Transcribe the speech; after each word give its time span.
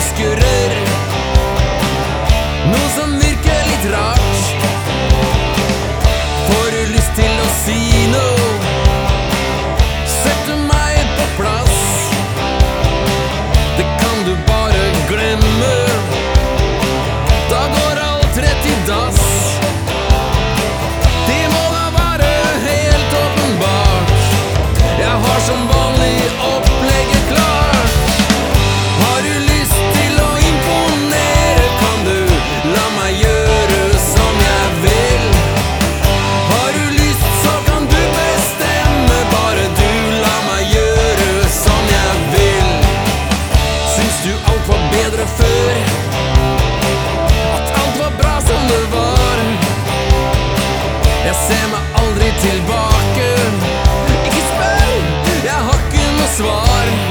Özgürüm. 0.00 0.59
alt 44.60 44.68
var 44.68 44.90
bedre 44.92 45.26
før. 45.26 45.74
At 47.54 47.78
alt 47.82 47.98
var 48.00 48.12
bra 48.22 48.40
som 48.40 48.68
det 48.68 48.84
var. 48.92 49.38
Jeg 51.24 51.34
ser 51.46 51.66
meg 51.72 51.82
aldri 52.02 52.32
tilbake. 52.40 53.30
Ikke 54.16 54.42
spør, 54.50 54.92
jeg 55.44 55.60
har 55.68 55.80
ikke 55.86 56.10
noe 56.18 56.28
svar. 56.36 57.09